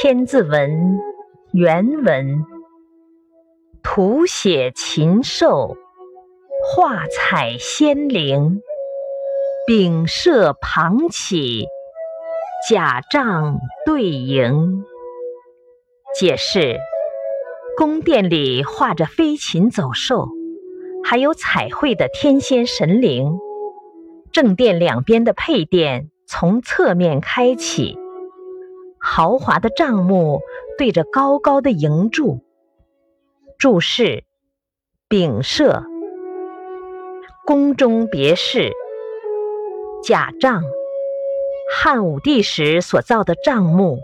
[0.00, 1.00] 千字文
[1.50, 2.44] 原文，
[3.82, 5.76] 图写禽兽，
[6.62, 8.62] 画彩仙灵，
[9.66, 11.66] 丙舍旁起，
[12.70, 14.84] 甲帐对楹。
[16.14, 16.78] 解释：
[17.76, 20.28] 宫殿里画着飞禽走兽，
[21.02, 23.36] 还有彩绘的天仙神灵。
[24.30, 27.98] 正殿两边的配殿从侧面开启。
[29.10, 30.42] 豪华的帐幕
[30.76, 32.44] 对着高高的营柱。
[33.58, 34.22] 注释：
[35.08, 35.82] 丙舍，
[37.46, 38.70] 宫中别室。
[40.04, 40.62] 假帐，
[41.72, 43.98] 汉武帝时所造的帐幕。